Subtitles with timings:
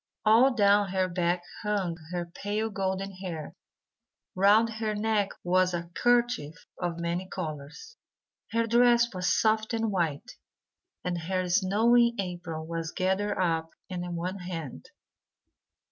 [0.25, 3.53] All down her back hung her pale golden hair;
[4.33, 7.97] round her neck was a kerchief of many colours;
[8.49, 10.37] her dress was soft and white,
[11.03, 14.87] and her snowy apron was gathered up in one hand.